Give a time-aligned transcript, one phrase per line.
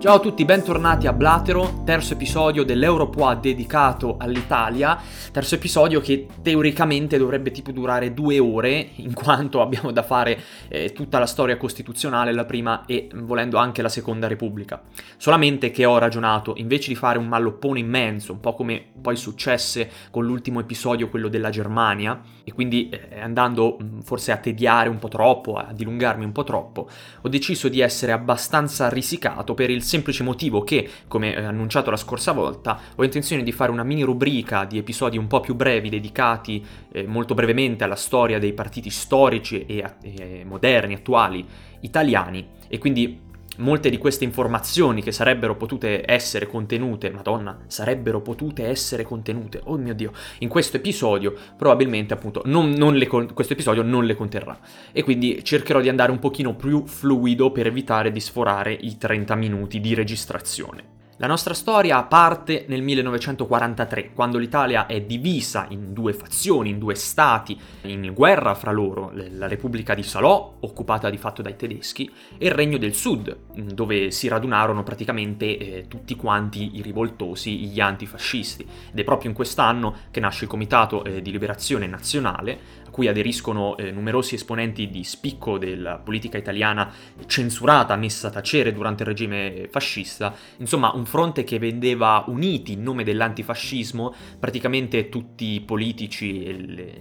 [0.00, 4.98] Ciao a tutti, bentornati a Blatero, terzo episodio dell'Europoa dedicato all'Italia,
[5.30, 10.92] terzo episodio che teoricamente dovrebbe tipo durare due ore, in quanto abbiamo da fare eh,
[10.94, 14.80] tutta la storia costituzionale, la prima e volendo anche la seconda repubblica.
[15.18, 19.90] Solamente che ho ragionato, invece di fare un malloppone immenso, un po' come poi successe
[20.10, 24.98] con l'ultimo episodio, quello della Germania, e quindi eh, andando mm, forse a tediare un
[24.98, 26.88] po' troppo, a dilungarmi un po' troppo,
[27.20, 31.96] ho deciso di essere abbastanza risicato per il semplice motivo che, come eh, annunciato la
[31.96, 35.88] scorsa volta, ho intenzione di fare una mini rubrica di episodi un po' più brevi
[35.88, 41.44] dedicati eh, molto brevemente alla storia dei partiti storici e, e moderni, attuali,
[41.80, 43.28] italiani, e quindi
[43.58, 49.76] molte di queste informazioni che sarebbero potute essere contenute, madonna, sarebbero potute essere contenute, oh
[49.76, 54.58] mio dio, in questo episodio probabilmente appunto non, non le, questo episodio non le conterrà
[54.92, 59.34] e quindi cercherò di andare un pochino più fluido per evitare di sforare i 30
[59.34, 60.99] minuti di registrazione.
[61.20, 66.94] La nostra storia parte nel 1943, quando l'Italia è divisa in due fazioni, in due
[66.94, 72.46] stati, in guerra fra loro, la Repubblica di Salò, occupata di fatto dai tedeschi, e
[72.46, 78.66] il Regno del Sud, dove si radunarono praticamente eh, tutti quanti i rivoltosi, gli antifascisti.
[78.90, 82.58] Ed è proprio in quest'anno che nasce il Comitato eh, di Liberazione Nazionale,
[82.90, 86.92] cui aderiscono eh, numerosi esponenti di spicco della politica italiana
[87.26, 92.82] censurata, messa a tacere durante il regime fascista, insomma un fronte che vedeva uniti in
[92.82, 96.52] nome dell'antifascismo praticamente tutti i politici e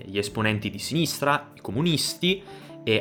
[0.05, 2.41] gli esponenti di sinistra, i comunisti,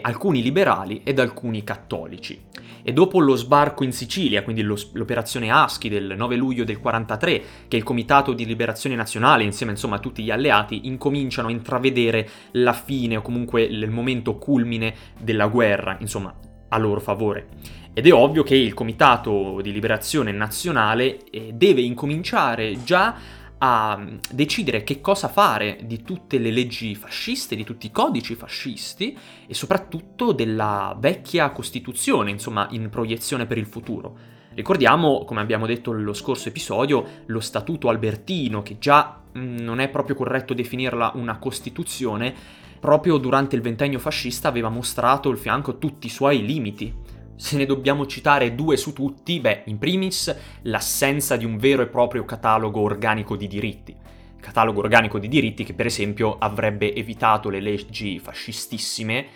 [0.03, 2.39] alcuni liberali ed alcuni cattolici.
[2.83, 7.43] E dopo lo sbarco in Sicilia, quindi lo, l'operazione Aschi del 9 luglio del 43,
[7.69, 12.29] che il Comitato di Liberazione Nazionale, insieme insomma a tutti gli alleati, incominciano a intravedere
[12.53, 16.35] la fine o comunque il momento culmine della guerra, insomma,
[16.69, 17.49] a loro favore.
[17.95, 23.17] Ed è ovvio che il Comitato di Liberazione Nazionale eh, deve incominciare già
[23.59, 28.35] a mm, decidere che cosa fare di tutte le leggi fasciste, di tutti i codici
[28.35, 34.37] fascisti e soprattutto della vecchia Costituzione, insomma, in proiezione per il futuro.
[34.55, 39.89] Ricordiamo, come abbiamo detto nello scorso episodio, lo Statuto Albertino, che già mm, non è
[39.89, 42.35] proprio corretto definirla una Costituzione,
[42.81, 47.67] proprio durante il ventennio fascista aveva mostrato il fianco tutti i suoi limiti se ne
[47.67, 52.81] dobbiamo citare due su tutti, beh, in primis l'assenza di un vero e proprio catalogo
[52.81, 53.95] organico di diritti.
[54.41, 59.27] Catalogo organico di diritti che per esempio avrebbe evitato le leggi fascistissime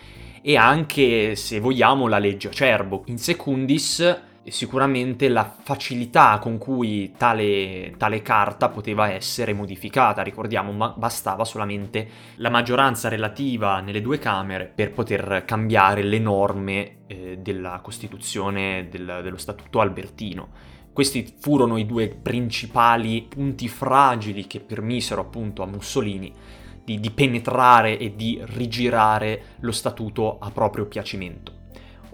[0.41, 3.03] e anche, se vogliamo, la legge Acerbo.
[3.05, 10.21] In secundis, sicuramente la facilità con cui tale, tale, carta poteva essere modificata.
[10.21, 16.97] Ricordiamo, ma bastava solamente la maggioranza relativa nelle due Camere per poter cambiare le norme
[17.07, 20.71] eh, della Costituzione del, dello Statuto Albertino.
[20.91, 26.31] Questi furono i due principali punti fragili che permisero appunto a Mussolini
[26.83, 31.61] di, di penetrare e di rigirare lo statuto a proprio piacimento.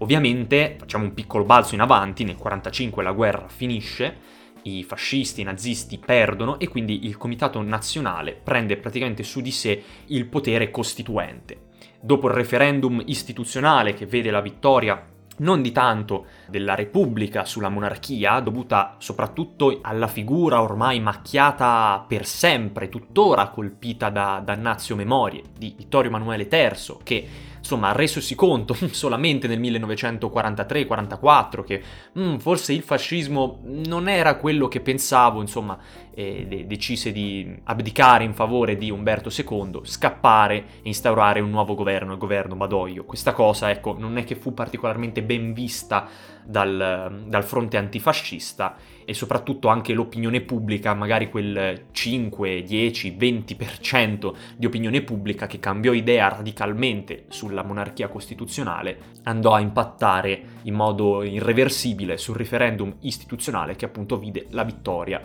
[0.02, 4.18] Ovviamente facciamo un piccolo balzo in avanti, nel 1945 la guerra finisce,
[4.64, 9.82] i fascisti, i nazisti perdono e quindi il Comitato Nazionale prende praticamente su di sé
[10.08, 11.68] il potere costituente.
[12.00, 15.04] Dopo il referendum istituzionale che vede la vittoria
[15.40, 22.90] non di tanto della Repubblica sulla monarchia, dovuta soprattutto alla figura ormai macchiata per sempre,
[22.90, 27.28] tuttora colpita da dannazio memorie, di Vittorio Emanuele III, che
[27.70, 31.84] insomma, resosi conto solamente nel 1943-44 che
[32.18, 35.78] mm, forse il fascismo non era quello che pensavo, insomma,
[36.16, 41.76] eh, de- decise di abdicare in favore di Umberto II, scappare e instaurare un nuovo
[41.76, 43.06] governo, il governo Badoglio.
[43.06, 46.08] Questa cosa, ecco, non è che fu particolarmente ben vista
[46.44, 48.76] dal, dal fronte antifascista
[49.10, 55.94] e soprattutto anche l'opinione pubblica, magari quel 5, 10, 20% di opinione pubblica che cambiò
[55.94, 63.86] idea radicalmente sulla monarchia costituzionale, andò a impattare in modo irreversibile sul referendum istituzionale che
[63.86, 65.20] appunto vide la vittoria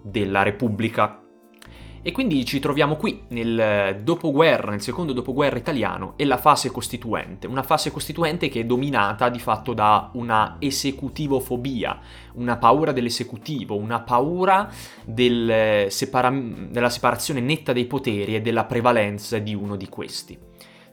[0.00, 1.20] della Repubblica
[2.08, 7.46] e quindi ci troviamo qui nel dopoguerra, nel secondo dopoguerra italiano e la fase costituente,
[7.46, 11.98] una fase costituente che è dominata di fatto da una esecutivofobia,
[12.36, 14.70] una paura dell'esecutivo, una paura
[15.04, 20.47] del separa- della separazione netta dei poteri e della prevalenza di uno di questi.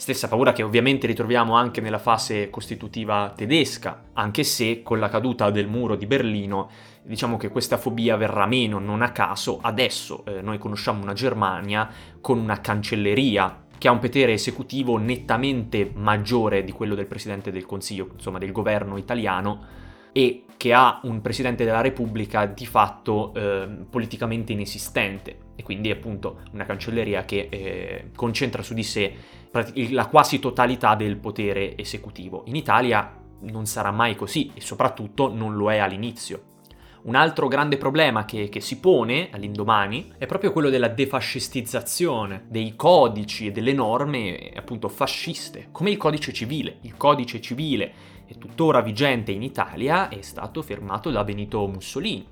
[0.05, 5.49] Stessa paura che ovviamente ritroviamo anche nella fase costitutiva tedesca, anche se con la caduta
[5.49, 6.69] del muro di Berlino
[7.01, 9.57] diciamo che questa fobia verrà meno, non a caso.
[9.59, 11.89] Adesso eh, noi conosciamo una Germania
[12.21, 17.65] con una cancelleria che ha un potere esecutivo nettamente maggiore di quello del Presidente del
[17.65, 19.65] Consiglio, insomma del governo italiano,
[20.11, 26.41] e che ha un Presidente della Repubblica di fatto eh, politicamente inesistente e quindi appunto
[26.51, 29.13] una cancelleria che eh, concentra su di sé
[29.91, 32.43] la quasi totalità del potere esecutivo.
[32.47, 36.53] In Italia non sarà mai così e soprattutto non lo è all'inizio.
[37.03, 42.75] Un altro grande problema che, che, si pone all'indomani è proprio quello della defascistizzazione dei
[42.75, 46.77] codici e delle norme appunto fasciste, come il codice civile.
[46.81, 47.93] Il codice civile
[48.25, 52.27] è tuttora vigente in Italia, è stato firmato da Benito Mussolini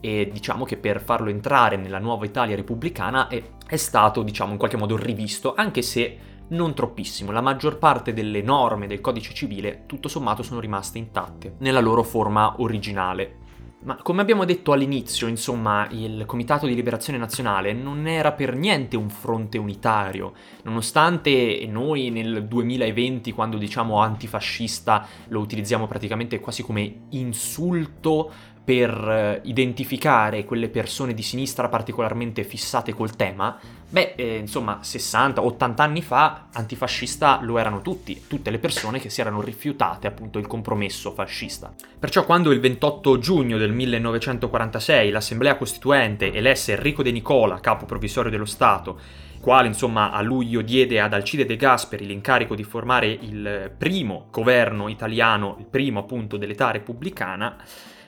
[0.00, 4.58] e diciamo che per farlo entrare nella nuova Italia repubblicana è, è stato diciamo in
[4.58, 6.18] qualche modo rivisto, anche se
[6.50, 11.54] non troppissimo, la maggior parte delle norme del codice civile tutto sommato sono rimaste intatte
[11.58, 13.38] nella loro forma originale.
[13.82, 18.94] Ma come abbiamo detto all'inizio, insomma, il Comitato di Liberazione Nazionale non era per niente
[18.94, 27.06] un fronte unitario, nonostante noi nel 2020, quando diciamo antifascista, lo utilizziamo praticamente quasi come
[27.10, 28.30] insulto
[28.62, 33.58] per eh, identificare quelle persone di sinistra particolarmente fissate col tema,
[33.90, 39.10] beh, eh, insomma, 60, 80 anni fa antifascista lo erano tutti, tutte le persone che
[39.10, 41.72] si erano rifiutate appunto il compromesso fascista.
[41.98, 48.30] Perciò quando il 28 giugno del 1946 l'Assemblea Costituente elesse Enrico De Nicola, capo provvisorio
[48.30, 48.98] dello Stato,
[49.40, 54.88] quale insomma a luglio diede ad Alcide De Gasperi l'incarico di formare il primo governo
[54.88, 57.56] italiano, il primo appunto dell'età repubblicana,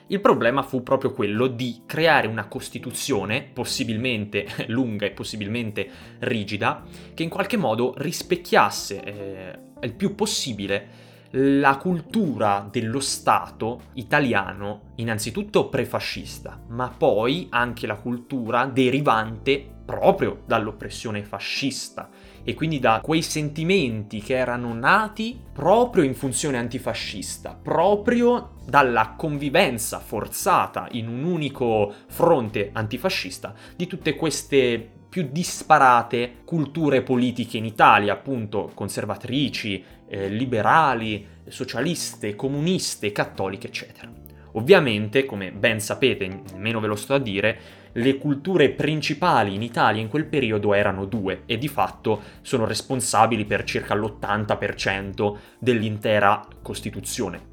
[0.07, 5.89] il problema fu proprio quello di creare una Costituzione, possibilmente lunga e possibilmente
[6.19, 6.83] rigida,
[7.13, 15.67] che in qualche modo rispecchiasse eh, il più possibile la cultura dello Stato italiano, innanzitutto
[15.67, 22.07] prefascista, ma poi anche la cultura derivante proprio dall'oppressione fascista
[22.43, 29.99] e quindi da quei sentimenti che erano nati proprio in funzione antifascista, proprio dalla convivenza
[29.99, 38.13] forzata in un unico fronte antifascista di tutte queste più disparate culture politiche in Italia,
[38.13, 44.22] appunto conservatrici, eh, liberali, socialiste, comuniste, cattoliche, eccetera.
[44.53, 50.01] Ovviamente, come ben sapete, nemmeno ve lo sto a dire, le culture principali in Italia
[50.01, 57.51] in quel periodo erano due e di fatto sono responsabili per circa l'80% dell'intera Costituzione.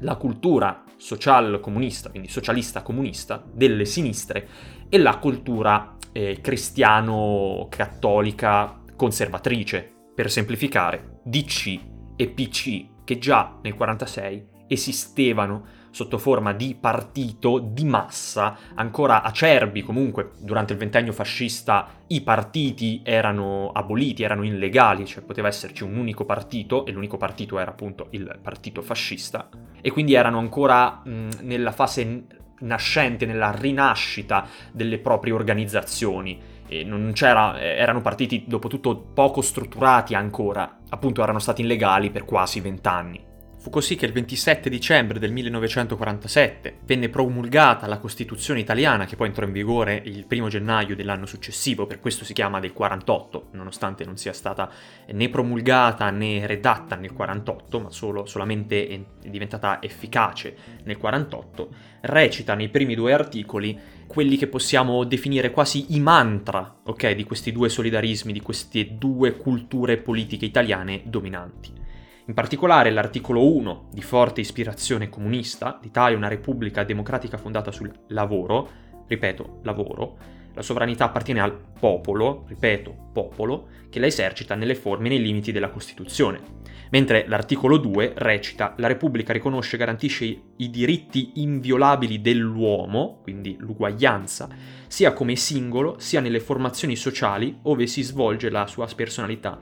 [0.00, 4.48] La cultura social comunista, quindi socialista comunista, delle sinistre
[4.88, 11.80] e la cultura eh, cristiano-cattolica conservatrice, per semplificare, DC
[12.16, 19.82] e PC, che già nel 1946 esistevano sotto forma di partito di massa, ancora acerbi
[19.82, 25.96] comunque, durante il ventennio fascista i partiti erano aboliti, erano illegali, cioè poteva esserci un
[25.96, 29.48] unico partito e l'unico partito era appunto il partito fascista
[29.80, 32.26] e quindi erano ancora mh, nella fase
[32.60, 36.58] nascente, nella rinascita delle proprie organizzazioni.
[36.66, 42.24] E non c'era, erano partiti dopo tutto poco strutturati ancora, appunto erano stati illegali per
[42.24, 43.29] quasi vent'anni.
[43.60, 49.26] Fu così che il 27 dicembre del 1947 venne promulgata la Costituzione italiana che poi
[49.26, 54.06] entrò in vigore il 1 gennaio dell'anno successivo, per questo si chiama del 48, nonostante
[54.06, 54.70] non sia stata
[55.12, 61.68] né promulgata né redatta nel 48, ma solo, solamente è diventata efficace nel 48,
[62.00, 67.52] recita nei primi due articoli quelli che possiamo definire quasi i mantra, ok, di questi
[67.52, 71.88] due solidarismi, di queste due culture politiche italiane dominanti.
[72.30, 77.92] In particolare l'articolo 1, di forte ispirazione comunista, l'Italia è una repubblica democratica fondata sul
[78.06, 78.70] lavoro,
[79.08, 80.16] ripeto, lavoro,
[80.54, 85.50] la sovranità appartiene al popolo, ripeto, popolo, che la esercita nelle forme e nei limiti
[85.50, 86.40] della Costituzione.
[86.90, 94.48] Mentre l'articolo 2 recita la Repubblica riconosce e garantisce i diritti inviolabili dell'uomo, quindi l'uguaglianza,
[94.86, 99.58] sia come singolo sia nelle formazioni sociali ove si svolge la sua personalità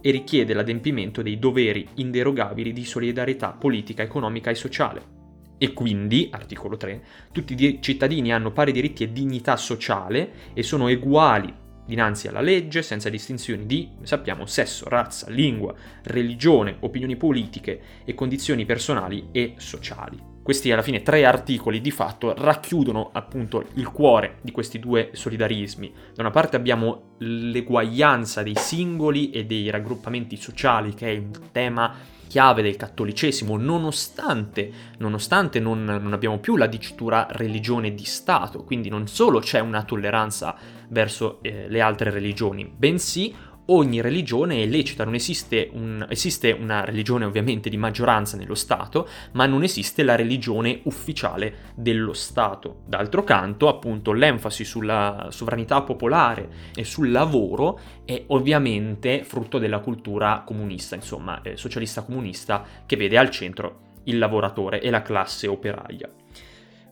[0.00, 5.16] e richiede l'adempimento dei doveri inderogabili di solidarietà politica, economica e sociale.
[5.58, 7.02] E quindi, articolo 3,
[7.32, 11.52] tutti i cittadini hanno pari diritti e dignità sociale e sono uguali
[11.88, 18.66] dinanzi alla legge senza distinzioni di, sappiamo, sesso, razza, lingua, religione, opinioni politiche e condizioni
[18.66, 20.27] personali e sociali.
[20.48, 25.92] Questi alla fine tre articoli di fatto racchiudono appunto il cuore di questi due solidarismi.
[26.14, 31.94] Da una parte abbiamo l'eguaglianza dei singoli e dei raggruppamenti sociali, che è un tema
[32.28, 38.88] chiave del cattolicesimo, nonostante, nonostante non, non, abbiamo più la dicitura religione di Stato, quindi
[38.88, 40.56] non solo c'è una tolleranza
[40.88, 43.34] verso eh, le altre religioni, bensì
[43.70, 49.08] ogni religione è lecita, non esiste, un, esiste una religione ovviamente di maggioranza nello Stato,
[49.32, 52.82] ma non esiste la religione ufficiale dello Stato.
[52.86, 60.42] D'altro canto, appunto, l'enfasi sulla sovranità popolare e sul lavoro è ovviamente frutto della cultura
[60.44, 66.08] comunista, insomma, eh, socialista comunista, che vede al centro il lavoratore e la classe operaia.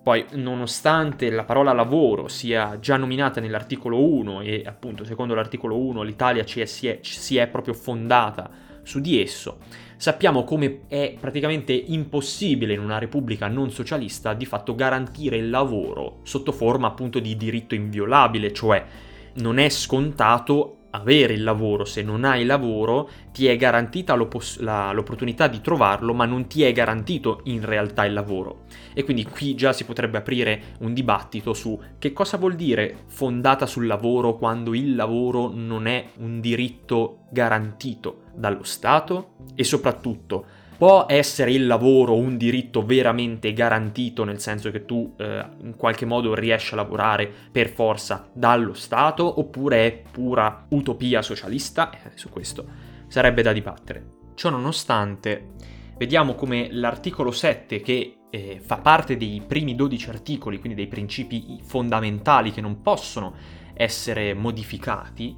[0.06, 6.02] Poi, nonostante la parola lavoro sia già nominata nell'articolo 1 e appunto secondo l'articolo 1
[6.02, 8.48] l'Italia ci è, si, è, si è proprio fondata
[8.84, 9.58] su di esso,
[9.96, 16.20] sappiamo come è praticamente impossibile in una repubblica non socialista di fatto garantire il lavoro
[16.22, 18.84] sotto forma appunto di diritto inviolabile, cioè
[19.38, 24.16] non è scontato avere il lavoro, se non hai lavoro ti è garantita
[24.58, 28.64] la, l'opportunità di trovarlo, ma non ti è garantito in realtà il lavoro.
[28.94, 33.66] E quindi qui già si potrebbe aprire un dibattito su che cosa vuol dire fondata
[33.66, 41.06] sul lavoro quando il lavoro non è un diritto garantito dallo Stato e soprattutto Può
[41.08, 46.34] essere il lavoro un diritto veramente garantito, nel senso che tu eh, in qualche modo
[46.34, 51.90] riesci a lavorare per forza dallo Stato, oppure è pura utopia socialista?
[51.90, 52.66] Eh, su questo
[53.08, 54.16] sarebbe da dibattere.
[54.34, 55.52] Ciò nonostante,
[55.96, 61.58] vediamo come l'articolo 7, che eh, fa parte dei primi 12 articoli, quindi dei principi
[61.62, 63.34] fondamentali che non possono
[63.72, 65.36] essere modificati,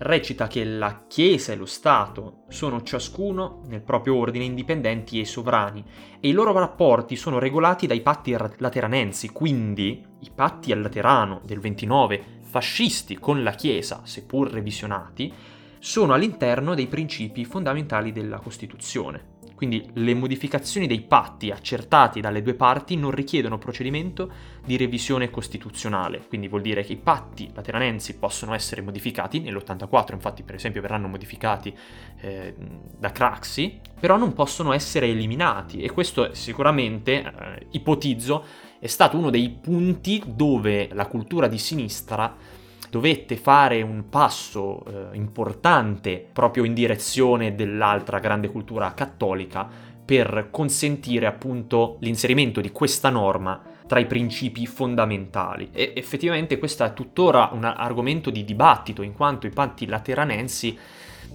[0.00, 5.84] recita che la Chiesa e lo Stato sono ciascuno nel proprio ordine indipendenti e sovrani
[6.20, 11.60] e i loro rapporti sono regolati dai patti lateranensi, quindi i patti al Laterano del
[11.60, 15.32] 29 fascisti con la Chiesa, seppur revisionati,
[15.78, 19.38] sono all'interno dei principi fondamentali della Costituzione.
[19.60, 24.32] Quindi le modificazioni dei patti accertati dalle due parti non richiedono procedimento
[24.64, 30.44] di revisione costituzionale, quindi vuol dire che i patti lateranensi possono essere modificati, nell'84 infatti
[30.44, 31.76] per esempio verranno modificati
[32.22, 32.54] eh,
[32.98, 35.82] da Craxi, però non possono essere eliminati.
[35.82, 38.42] E questo sicuramente, eh, ipotizzo,
[38.78, 42.34] è stato uno dei punti dove la cultura di sinistra
[42.90, 49.68] dovette fare un passo eh, importante proprio in direzione dell'altra grande cultura cattolica
[50.04, 55.70] per consentire appunto l'inserimento di questa norma tra i principi fondamentali.
[55.72, 60.78] E effettivamente questo è tuttora un argomento di dibattito, in quanto i patti lateranensi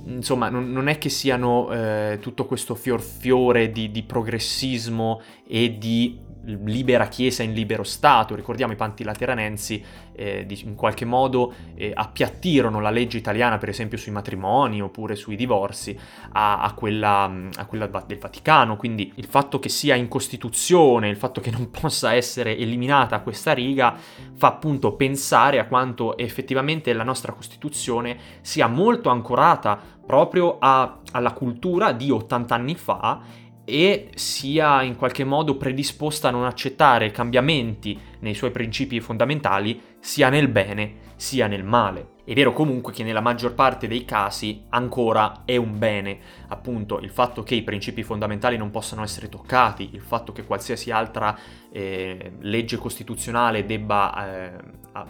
[0.07, 6.19] insomma, non, non, è che siano eh, tutto questo fiorfiore di, di progressismo e di
[6.45, 8.35] libera chiesa in libero stato.
[8.35, 9.83] Ricordiamo i panti lateranensi
[10.13, 15.35] eh, in qualche modo eh, appiattirono la legge italiana, per esempio sui matrimoni oppure sui
[15.35, 15.97] divorzi,
[16.33, 18.77] a, a, quella, a, quella, del Vaticano.
[18.77, 23.53] Quindi il fatto che sia in Costituzione, il fatto che non possa essere eliminata questa
[23.53, 23.97] riga,
[24.35, 31.33] fa appunto pensare a quanto effettivamente la nostra Costituzione sia molto ancorata proprio a, alla
[31.33, 33.21] cultura di 80 anni fa
[33.65, 40.29] e sia in qualche modo predisposta a non accettare cambiamenti nei suoi principi fondamentali sia
[40.29, 42.13] nel bene sia nel male.
[42.25, 46.17] È vero comunque che nella maggior parte dei casi ancora è un bene,
[46.48, 50.89] appunto il fatto che i principi fondamentali non possano essere toccati, il fatto che qualsiasi
[50.91, 51.38] altra
[51.75, 54.51] eh, legge costituzionale debba eh,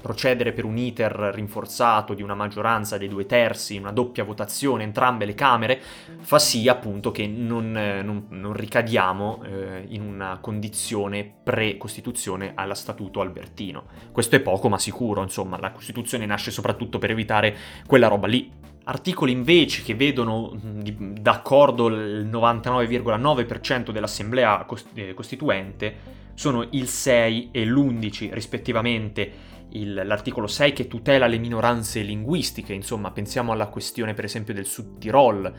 [0.02, 5.26] procedere per un iter rinforzato di una maggioranza dei due terzi, una doppia votazione, entrambe
[5.26, 5.80] le Camere,
[6.22, 12.74] fa sì appunto che non, eh, non, non ricadiamo eh, in una condizione pre-costituzione alla
[12.74, 13.84] Statuto Albertino.
[14.12, 17.56] Questo è poco ma sicuro, insomma, la Costituzione nasce soprattutto per evitare
[17.86, 18.52] quella roba lì.
[18.86, 28.30] Articoli invece che vedono d'accordo il 99,9% dell'Assemblea eh, Costituente sono il 6 e l'11
[28.34, 34.54] rispettivamente il, l'articolo 6 che tutela le minoranze linguistiche, insomma pensiamo alla questione per esempio
[34.54, 35.54] del Sud Tirol,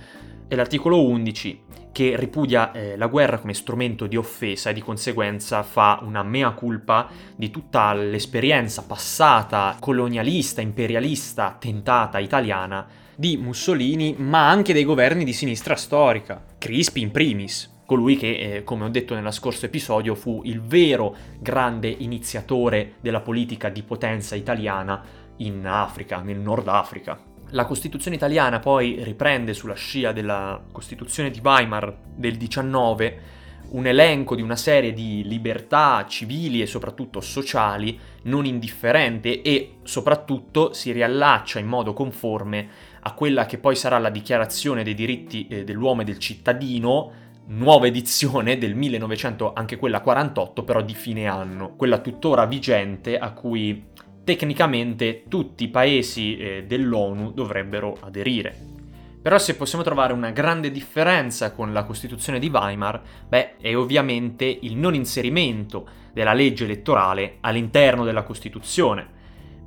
[0.49, 5.63] e l'articolo 11 che ripudia eh, la guerra come strumento di offesa e di conseguenza
[5.63, 14.49] fa una mea culpa di tutta l'esperienza passata colonialista, imperialista, tentata italiana di Mussolini, ma
[14.49, 19.15] anche dei governi di sinistra storica, Crispi in primis colui che, eh, come ho detto
[19.15, 25.03] nello scorso episodio, fu il vero grande iniziatore della politica di potenza italiana
[25.37, 27.19] in Africa, nel Nord Africa.
[27.51, 33.35] La Costituzione italiana poi riprende sulla scia della Costituzione di Weimar del 19
[33.69, 40.73] un elenco di una serie di libertà civili e soprattutto sociali non indifferente e soprattutto
[40.73, 42.69] si riallaccia in modo conforme
[43.01, 47.13] a quella che poi sarà la dichiarazione dei diritti eh, dell'uomo e del cittadino,
[47.49, 53.33] nuova edizione del 1900, anche quella 48, però di fine anno, quella tuttora vigente a
[53.33, 53.85] cui
[54.25, 58.75] tecnicamente tutti i paesi eh, dell'ONU dovrebbero aderire.
[59.23, 64.45] Però se possiamo trovare una grande differenza con la Costituzione di Weimar, beh, è ovviamente
[64.45, 69.15] il non inserimento della legge elettorale all'interno della Costituzione,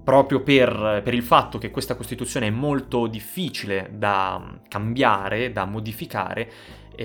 [0.03, 6.51] proprio per, per, il fatto che questa Costituzione è molto difficile da cambiare, da modificare,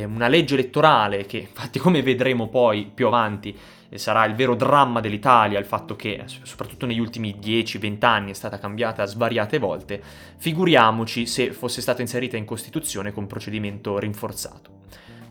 [0.02, 3.56] una legge elettorale che infatti come vedremo poi più avanti
[3.94, 8.58] sarà il vero dramma dell'Italia, il fatto che soprattutto negli ultimi 10-20 anni è stata
[8.58, 10.02] cambiata svariate volte,
[10.36, 14.82] figuriamoci se fosse stata inserita in Costituzione con procedimento rinforzato.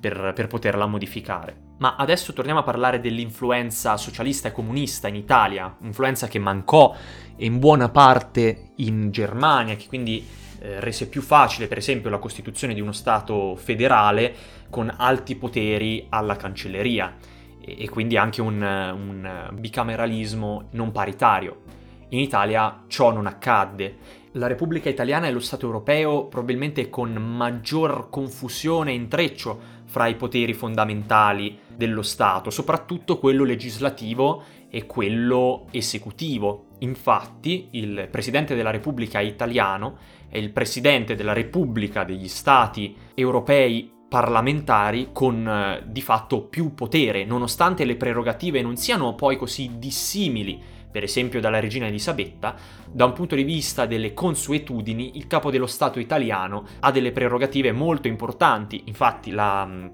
[0.04, 1.56] Per, per, poterla modificare.
[1.78, 6.94] Ma adesso torniamo a parlare dell'influenza socialista e comunista in Italia, influenza che mancò
[7.38, 10.28] in buona parte in Germania, che quindi
[10.64, 14.34] eh, rese più facile per esempio la costituzione di uno Stato federale
[14.70, 17.18] con alti poteri alla cancelleria
[17.66, 21.62] e quindi anche un, un bicameralismo non paritario.
[22.10, 24.22] In Italia ciò non accadde.
[24.34, 30.16] La Repubblica Italiana è lo Stato europeo probabilmente con maggior confusione e intreccio fra i
[30.16, 36.68] poteri fondamentali dello Stato, soprattutto quello legislativo e quello esecutivo.
[36.80, 39.98] Infatti, il Presidente della Repubblica italiano
[40.34, 47.24] è il Presidente della Repubblica degli Stati europei parlamentari con eh, di fatto più potere,
[47.24, 50.60] nonostante le prerogative non siano poi così dissimili,
[50.90, 52.56] per esempio dalla regina Elisabetta,
[52.92, 57.72] da un punto di vista delle consuetudini il capo dello Stato italiano ha delle prerogative
[57.72, 59.86] molto importanti, infatti la mm,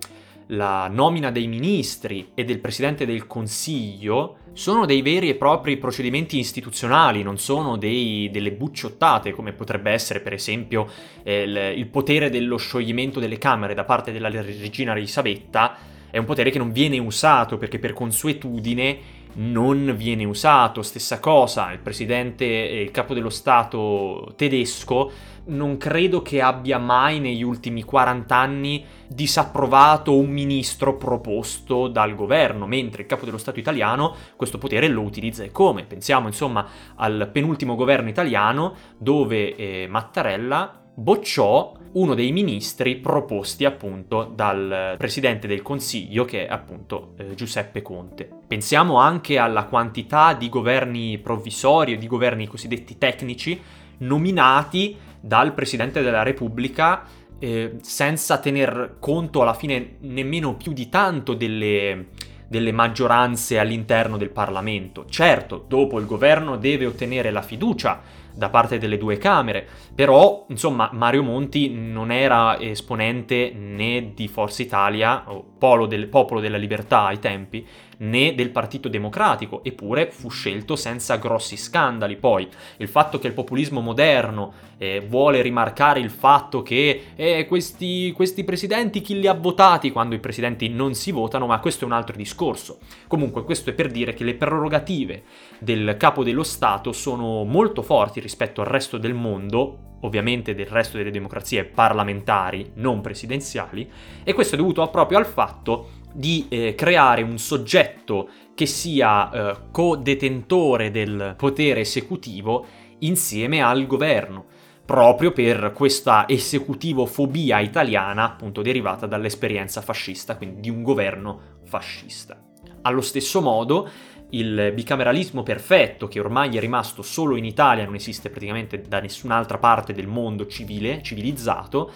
[0.51, 6.39] la nomina dei ministri e del Presidente del Consiglio sono dei veri e propri procedimenti
[6.39, 10.87] istituzionali, non sono dei, delle bucciottate come potrebbe essere per esempio
[11.23, 15.77] eh, il, il potere dello scioglimento delle Camere da parte della regina Elisabetta,
[16.09, 18.97] è un potere che non viene usato perché per consuetudine
[19.33, 20.81] non viene usato.
[20.81, 25.11] Stessa cosa, il presidente, il capo dello Stato tedesco
[25.49, 32.67] non credo che abbia mai negli ultimi 40 anni disapprovato un ministro proposto dal governo,
[32.67, 35.83] mentre il capo dello Stato italiano questo potere lo utilizza e come?
[35.83, 44.25] Pensiamo insomma al penultimo governo italiano dove eh, Mattarella bocciò uno dei ministri proposti appunto
[44.25, 48.29] dal Presidente del Consiglio che è appunto eh, Giuseppe Conte.
[48.47, 53.59] Pensiamo anche alla quantità di governi provvisori o di governi cosiddetti tecnici
[53.99, 57.05] nominati dal Presidente della Repubblica
[57.39, 62.07] eh, senza tener conto alla fine nemmeno più di tanto delle,
[62.47, 65.05] delle maggioranze all'interno del Parlamento.
[65.09, 68.01] Certo, dopo il governo deve ottenere la fiducia
[68.33, 74.61] da parte delle due Camere, però insomma Mario Monti non era esponente né di Forza
[74.61, 77.65] Italia o Polo del Popolo della Libertà ai tempi,
[77.99, 82.15] né del Partito Democratico, eppure fu scelto senza grossi scandali.
[82.15, 88.11] Poi il fatto che il populismo moderno eh, vuole rimarcare il fatto che eh, questi,
[88.11, 91.87] questi presidenti chi li ha votati quando i presidenti non si votano, ma questo è
[91.87, 92.79] un altro discorso.
[93.07, 95.23] Comunque questo è per dire che le prerogative
[95.59, 100.97] del capo dello Stato sono molto forti rispetto al resto del mondo, ovviamente del resto
[100.97, 103.89] delle democrazie parlamentari, non presidenziali,
[104.23, 109.57] e questo è dovuto proprio al fatto di eh, creare un soggetto che sia eh,
[109.71, 112.65] co-detentore del potere esecutivo
[112.99, 114.45] insieme al governo,
[114.85, 122.41] proprio per questa esecutivofobia italiana, appunto derivata dall'esperienza fascista, quindi di un governo fascista.
[122.81, 123.87] Allo stesso modo,
[124.31, 129.57] il bicameralismo perfetto, che ormai è rimasto solo in Italia, non esiste praticamente da nessun'altra
[129.57, 131.91] parte del mondo civile, civilizzato,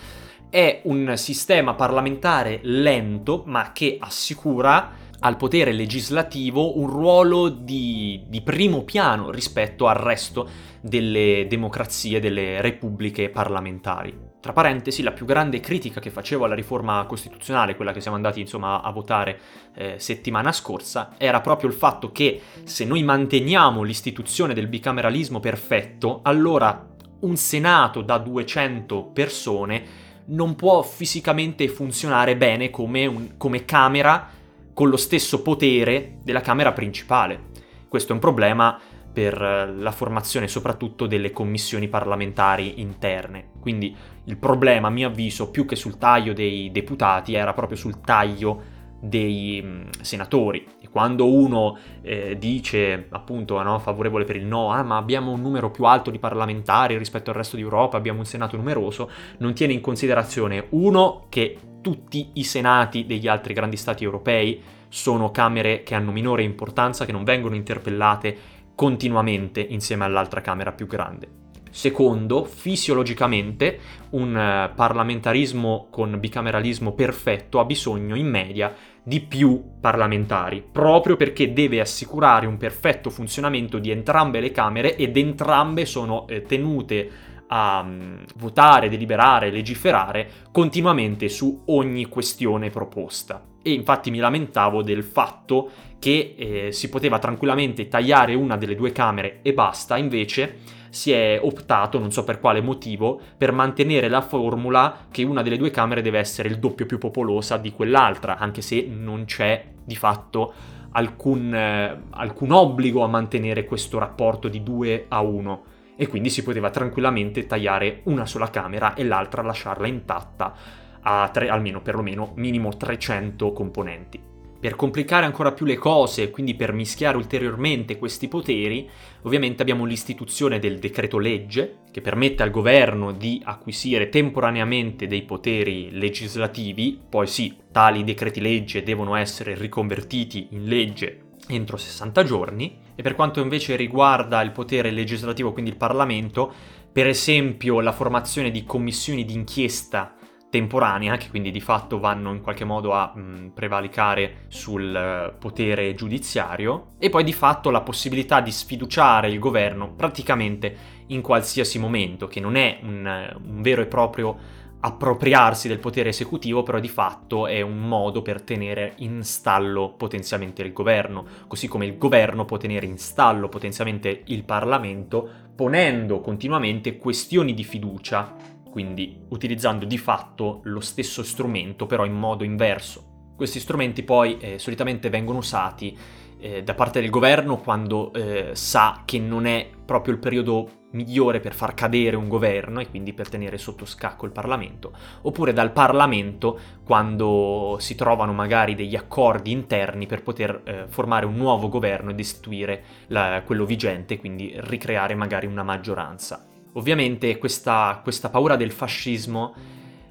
[0.49, 8.41] è un sistema parlamentare lento ma che assicura al potere legislativo un ruolo di, di,
[8.41, 10.47] primo piano rispetto al resto
[10.81, 14.32] delle democrazie, delle repubbliche parlamentari.
[14.43, 18.41] Tra parentesi, la più grande critica che facevo alla riforma costituzionale, quella che siamo andati
[18.41, 19.39] insomma a votare
[19.73, 26.19] eh, settimana scorsa, era proprio il fatto che se noi manteniamo l'istituzione del bicameralismo perfetto,
[26.23, 26.89] allora
[27.21, 29.83] un Senato da 200 persone
[30.25, 34.29] non può fisicamente funzionare bene come, un, come camera
[34.73, 37.43] con lo stesso potere della camera principale.
[37.87, 38.77] Questo è un problema
[39.13, 43.51] per eh, la formazione soprattutto delle commissioni parlamentari interne.
[43.59, 48.01] Quindi il problema, a mio avviso, più che sul taglio dei deputati, era proprio sul
[48.01, 48.71] taglio
[49.03, 50.65] dei mm, senatori.
[50.79, 55.41] E quando uno eh, dice appunto no, favorevole per il no, ah ma abbiamo un
[55.41, 59.09] numero più alto di parlamentari rispetto al resto d'Europa, abbiamo un senato numeroso,
[59.39, 65.31] non tiene in considerazione uno che tutti i senati degli altri grandi stati europei sono
[65.31, 71.42] camere che hanno minore importanza, che non vengono interpellate continuamente insieme all'altra camera più grande.
[71.75, 73.79] Secondo, fisiologicamente
[74.11, 81.51] un eh, parlamentarismo con bicameralismo perfetto ha bisogno in media di più parlamentari, proprio perché
[81.51, 87.09] deve assicurare un perfetto funzionamento di entrambe le Camere ed entrambe sono eh, tenute
[87.47, 93.45] a um, votare, deliberare, legiferare continuamente su ogni questione proposta.
[93.63, 98.91] E infatti mi lamentavo del fatto che eh, si poteva tranquillamente tagliare una delle due
[98.91, 104.21] camere e basta, invece si è optato, non so per quale motivo, per mantenere la
[104.21, 108.61] formula che una delle due camere deve essere il doppio più popolosa di quell'altra, anche
[108.61, 110.53] se non c'è di fatto
[110.91, 115.63] alcun, eh, alcun obbligo a mantenere questo rapporto di 2 a 1
[115.95, 120.53] e quindi si poteva tranquillamente tagliare una sola camera e l'altra lasciarla intatta
[121.01, 124.32] a tre, almeno perlomeno minimo 300 componenti.
[124.63, 128.89] Per complicare ancora più le cose, quindi per mischiare ulteriormente questi poteri,
[129.23, 135.91] ovviamente abbiamo l'istituzione del decreto legge, che permette al governo di acquisire temporaneamente dei poteri
[135.91, 143.01] legislativi, poi sì, tali decreti legge devono essere riconvertiti in legge entro 60 giorni, e
[143.01, 146.53] per quanto invece riguarda il potere legislativo, quindi il Parlamento,
[146.89, 150.15] per esempio la formazione di commissioni d'inchiesta
[150.53, 155.95] temporanea, che quindi di fatto vanno in qualche modo a mh, prevalicare sul uh, potere
[155.95, 160.75] giudiziario, e poi di fatto la possibilità di sfiduciare il governo praticamente
[161.07, 164.37] in qualsiasi momento, che non è un, un vero e proprio
[164.79, 170.61] appropriarsi del potere esecutivo, però di fatto è un modo per tenere in stallo potenzialmente
[170.61, 176.97] il governo, così come il governo può tenere in stallo potenzialmente il Parlamento, ponendo continuamente
[176.97, 178.35] questioni di fiducia,
[178.73, 183.33] quindi utilizzando di fatto lo stesso strumento, però in modo inverso.
[183.35, 185.95] Questi strumenti poi eh, solitamente vengono usati
[186.39, 191.39] eh, da parte del governo quando eh, sa che non è proprio il periodo migliore
[191.39, 195.71] per far cadere un governo e quindi per tenere sotto scacco il Parlamento, oppure dal
[195.71, 202.09] Parlamento quando si trovano magari degli accordi interni per poter eh, formare un nuovo governo
[202.09, 206.47] e destituire la, quello vigente, quindi ricreare magari una maggioranza.
[206.73, 209.53] Ovviamente questa, questa paura del fascismo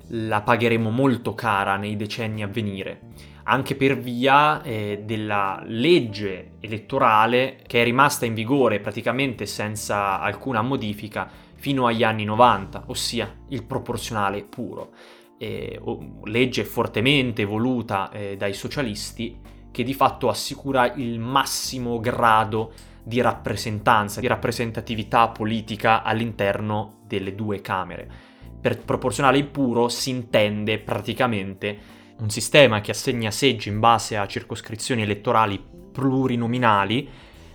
[0.09, 7.59] la pagheremo molto cara nei decenni a venire anche per via eh, della legge elettorale
[7.67, 13.65] che è rimasta in vigore praticamente senza alcuna modifica fino agli anni 90, ossia il
[13.65, 14.91] proporzionale puro.
[15.39, 15.81] Eh,
[16.25, 19.39] legge fortemente voluta eh, dai socialisti
[19.71, 22.73] che di fatto assicura il massimo grado
[23.03, 28.09] di rappresentanza, di rappresentatività politica all'interno delle due Camere.
[28.61, 35.03] Per proporzionale puro si intende praticamente un sistema che assegna seggi in base a circoscrizioni
[35.03, 35.61] elettorali
[35.93, 37.09] plurinominali,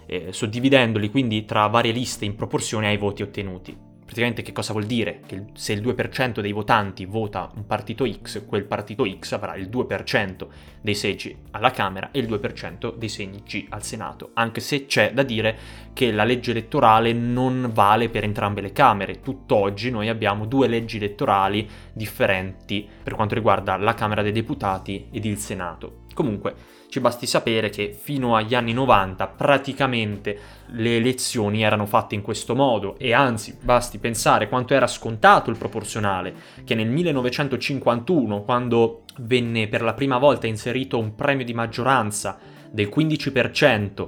[0.06, 3.87] eh, suddividendoli quindi tra varie liste in proporzione ai voti ottenuti.
[4.08, 5.20] Praticamente che cosa vuol dire?
[5.26, 9.68] Che se il 2% dei votanti vota un partito X, quel partito X avrà il
[9.68, 10.48] 2%
[10.80, 15.24] dei seggi alla Camera e il 2% dei seggi al Senato, anche se c'è da
[15.24, 15.58] dire
[15.92, 19.20] che la legge elettorale non vale per entrambe le Camere.
[19.20, 25.26] Tutt'oggi noi abbiamo due leggi elettorali differenti per quanto riguarda la Camera dei Deputati ed
[25.26, 26.06] il Senato.
[26.18, 26.56] Comunque,
[26.90, 32.56] ci basti sapere che fino agli anni 90 praticamente le elezioni erano fatte in questo
[32.56, 36.34] modo e anzi basti pensare quanto era scontato il proporzionale,
[36.66, 42.40] che nel 1951, quando venne per la prima volta inserito un premio di maggioranza
[42.72, 44.08] del 15%,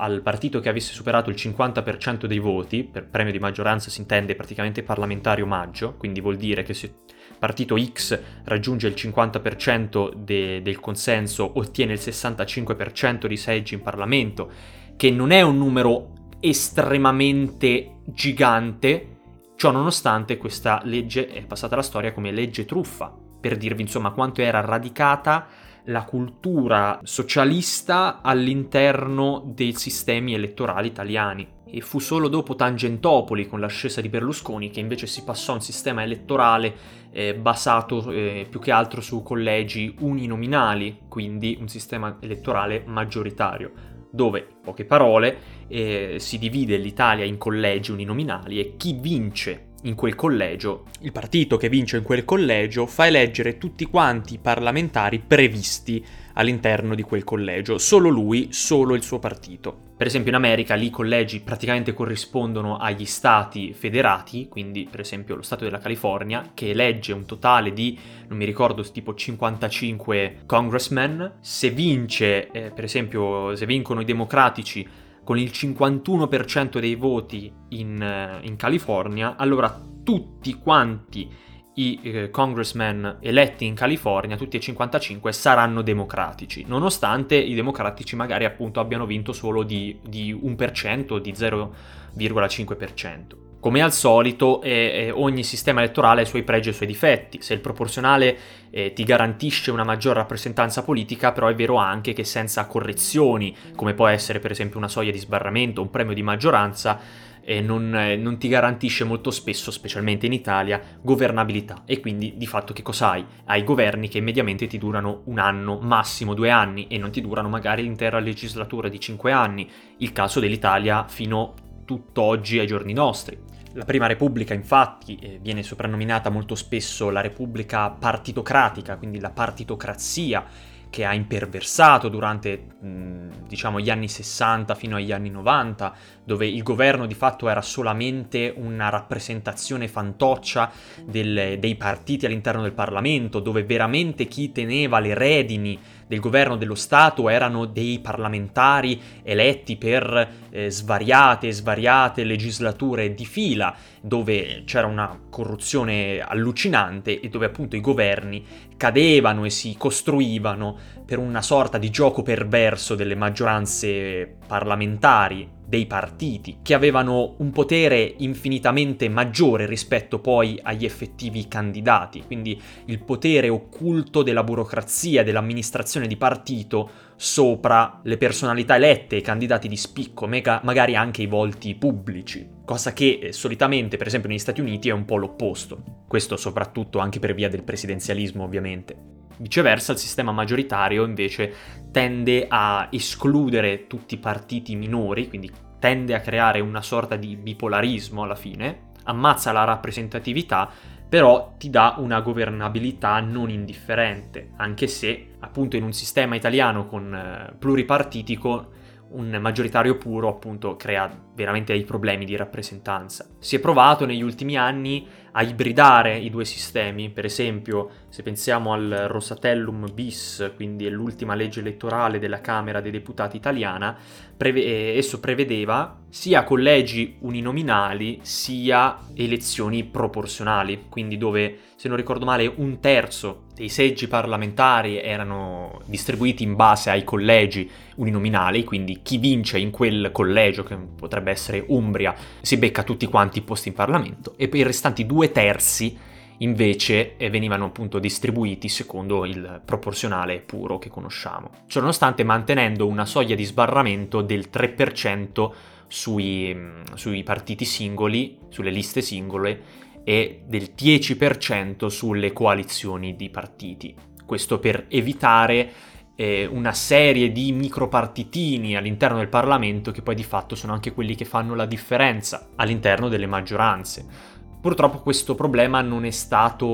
[0.00, 4.36] al partito che avesse superato il 50% dei voti, per premio di maggioranza si intende
[4.36, 6.98] praticamente parlamentare omaggio, quindi vuol dire che se
[7.38, 14.50] partito X raggiunge il 50% de- del consenso, ottiene il 65% di seggi in Parlamento,
[14.96, 19.16] che non è un numero estremamente gigante,
[19.56, 24.40] ciò nonostante questa legge è passata alla storia come legge truffa, per dirvi insomma quanto
[24.42, 25.46] era radicata
[25.84, 34.00] la cultura socialista all'interno dei sistemi elettorali italiani e fu solo dopo Tangentopoli, con l'ascesa
[34.00, 36.74] di Berlusconi, che invece si passò a un sistema elettorale
[37.10, 43.72] eh, basato eh, più che altro su collegi uninominali, quindi un sistema elettorale maggioritario,
[44.10, 49.94] dove, in poche parole, eh, si divide l'Italia in collegi uninominali e chi vince in
[49.94, 55.20] quel collegio, il partito che vince in quel collegio fa eleggere tutti quanti i parlamentari
[55.20, 56.04] previsti
[56.38, 59.86] all'interno di quel collegio, solo lui, solo il suo partito.
[59.96, 65.34] Per esempio in America lì i collegi praticamente corrispondono agli stati federati, quindi per esempio
[65.34, 67.98] lo stato della California, che elegge un totale di,
[68.28, 71.38] non mi ricordo, tipo 55 congressmen.
[71.40, 74.86] Se vince, eh, per esempio, se vincono i democratici
[75.24, 81.28] con il 51% dei voti in, eh, in California, allora tutti quanti
[81.78, 88.44] i eh, congressmen eletti in California, tutti e 55, saranno democratici, nonostante i democratici magari
[88.44, 93.46] appunto abbiano vinto solo di, di 1%, di 0,5%.
[93.60, 97.42] Come al solito, eh, ogni sistema elettorale ha i suoi pregi e i suoi difetti.
[97.42, 98.38] Se il proporzionale
[98.70, 103.94] eh, ti garantisce una maggior rappresentanza politica, però è vero anche che senza correzioni, come
[103.94, 107.00] può essere per esempio una soglia di sbarramento, un premio di maggioranza,
[107.48, 111.84] eh, non, eh, non, ti garantisce molto spesso, specialmente in Italia, governabilità.
[111.86, 113.24] E quindi di fatto che cosa hai?
[113.46, 117.48] Hai governi che mediamente ti durano un anno, massimo due anni, e non ti durano
[117.48, 119.66] magari l'intera legislatura di cinque anni.
[119.96, 121.54] Il caso dell'Italia fino
[121.86, 123.38] tutt'oggi ai giorni nostri.
[123.72, 130.44] La Prima Repubblica infatti eh, viene soprannominata molto spesso la Repubblica partitocratica, quindi la partitocrazia
[130.90, 135.94] che ha imperversato durante mh, diciamo gli anni 60 fino agli anni 90,
[136.28, 140.70] dove il governo di fatto era solamente una rappresentazione fantoccia
[141.02, 146.74] del, dei partiti all'interno del Parlamento, dove veramente chi teneva le redini del governo dello
[146.74, 154.86] Stato erano dei parlamentari eletti per eh, svariate e svariate legislature di fila, dove c'era
[154.86, 158.44] una corruzione allucinante e dove appunto i governi
[158.76, 166.60] cadevano e si costruivano per una sorta di gioco perverso delle maggioranze parlamentari dei partiti,
[166.62, 174.22] che avevano un potere infinitamente maggiore rispetto poi agli effettivi candidati, quindi il potere occulto
[174.22, 180.96] della burocrazia, dell'amministrazione di partito sopra le personalità elette, i candidati di spicco, mega, magari
[180.96, 185.04] anche i volti pubblici, cosa che eh, solitamente, per esempio negli Stati Uniti, è un
[185.04, 186.04] po' l'opposto.
[186.08, 189.17] Questo soprattutto anche per via del presidenzialismo, ovviamente.
[189.38, 191.54] Viceversa, il sistema maggioritario invece
[191.90, 198.22] tende a escludere tutti i partiti minori, quindi tende a creare una sorta di bipolarismo
[198.22, 200.68] alla fine, ammazza la rappresentatività,
[201.08, 207.14] però ti dà una governabilità non indifferente, anche se appunto in un sistema italiano con
[207.14, 208.72] eh, pluripartitico
[209.10, 213.26] un maggioritario puro appunto crea veramente dei problemi di rappresentanza.
[213.38, 218.72] Si è provato negli ultimi anni a ibridare i due sistemi, per esempio se pensiamo
[218.72, 223.96] al Rosatellum bis, quindi l'ultima legge elettorale della Camera dei Deputati italiana,
[224.36, 232.24] preve- eh, esso prevedeva sia collegi uninominali sia elezioni proporzionali, quindi dove se non ricordo
[232.24, 239.18] male un terzo dei seggi parlamentari erano distribuiti in base ai collegi uninominali, quindi chi
[239.18, 243.74] vince in quel collegio, che potrebbe essere Umbria, si becca tutti quanti i posti in
[243.74, 245.98] Parlamento, e per i restanti due terzi
[246.38, 251.50] invece eh, venivano appunto distribuiti secondo il proporzionale puro che conosciamo.
[251.66, 255.50] Ciononostante mantenendo una soglia di sbarramento del 3%
[255.88, 263.94] sui, mm, sui partiti singoli, sulle liste singole, e del 10% sulle coalizioni di partiti.
[264.24, 265.72] Questo per evitare
[266.14, 271.14] eh, una serie di micropartitini all'interno del Parlamento che poi di fatto sono anche quelli
[271.14, 274.36] che fanno la differenza all'interno delle maggioranze.
[274.60, 276.66] Purtroppo questo problema non è, stato,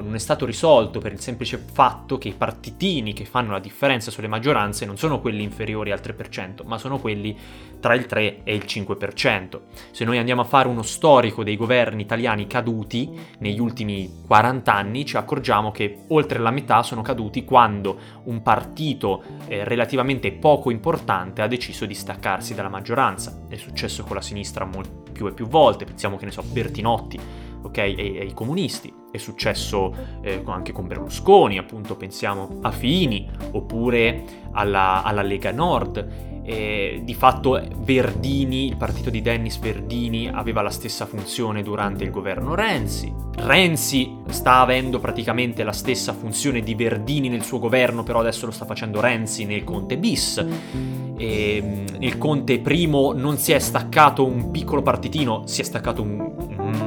[0.00, 4.12] non è, stato, risolto per il semplice fatto che i partitini che fanno la differenza
[4.12, 7.36] sulle maggioranze non sono quelli inferiori al 3%, ma sono quelli
[7.84, 9.60] tra il 3 e il 5%.
[9.90, 15.04] Se noi andiamo a fare uno storico dei governi italiani caduti negli ultimi 40 anni,
[15.04, 21.42] ci accorgiamo che oltre la metà sono caduti quando un partito eh, relativamente poco importante
[21.42, 23.44] ha deciso di staccarsi dalla maggioranza.
[23.50, 27.20] È successo con la sinistra molto più e più volte, pensiamo che ne so, Bertinotti,
[27.64, 33.28] ok, e, e i comunisti, è successo eh, anche con Berlusconi, appunto pensiamo a Fini,
[33.52, 40.60] oppure alla, alla Lega Nord, e di fatto Verdini, il partito di Dennis Verdini, aveva
[40.60, 43.12] la stessa funzione durante il governo Renzi.
[43.36, 48.52] Renzi sta avendo praticamente la stessa funzione di Verdini nel suo governo, però adesso lo
[48.52, 50.46] sta facendo Renzi nel Conte bis.
[51.16, 56.02] E mm, nel Conte primo non si è staccato un piccolo partitino, si è staccato
[56.02, 56.34] un,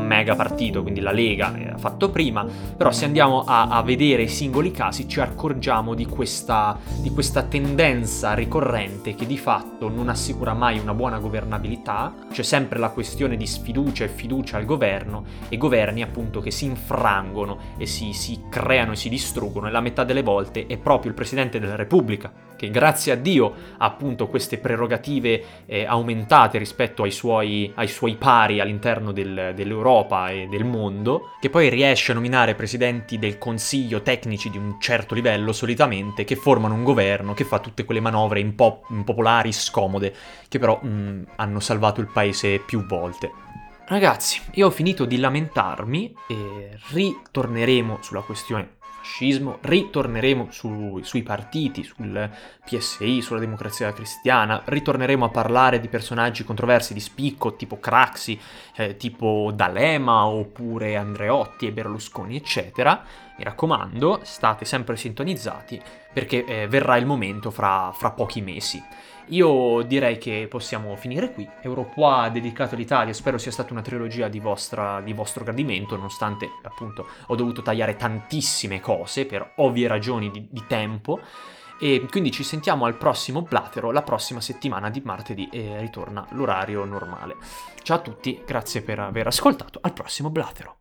[0.08, 4.28] mega partito, quindi la Lega ha fatto prima, però se andiamo a, a vedere i
[4.28, 9.38] singoli casi ci accorgiamo di questa, di questa tendenza ricorrente che di
[9.80, 14.66] non assicura mai una buona governabilità, c'è sempre la questione di sfiducia e fiducia al
[14.66, 19.72] governo e governi appunto che si infrangono e si, si creano e si distruggono e
[19.72, 23.86] la metà delle volte è proprio il Presidente della Repubblica che grazie a Dio ha
[23.86, 30.30] appunto queste prerogative eh, aumentate rispetto ai suoi, ai suoi, pari all'interno del, delle d'Europa
[30.30, 35.14] e del mondo, che poi riesce a nominare presidenti del consiglio tecnici di un certo
[35.14, 40.14] livello solitamente, che formano un governo, che fa tutte quelle manovre impo- impopolari, scomode,
[40.48, 43.32] che però mh, mm, hanno salvato il paese più volte.
[43.88, 48.76] Ragazzi, io ho finito di lamentarmi e ritorneremo sulla questione
[49.08, 52.30] fascismo, ritorneremo su, sui partiti, sul
[52.66, 58.38] PSI, sulla democrazia cristiana, ritorneremo a parlare di personaggi controversi di spicco tipo Craxi,
[58.76, 63.02] eh, tipo D'Alema oppure Andreotti e Berlusconi, eccetera.
[63.38, 68.84] Mi raccomando, state sempre sintonizzati perché eh, verrà il momento fra, fra pochi mesi.
[69.30, 71.48] Io direi che possiamo finire qui.
[71.62, 77.06] Europoa dedicato all'Italia, spero sia stata una trilogia di, vostra, di vostro gradimento, nonostante appunto
[77.26, 81.20] ho dovuto tagliare tantissime cose per ovvie ragioni di, di tempo.
[81.80, 86.86] E quindi ci sentiamo al prossimo Platero, la prossima settimana di martedì e ritorna l'orario
[86.86, 87.36] normale.
[87.84, 90.76] Ciao a tutti, grazie per aver ascoltato, al prossimo Platero.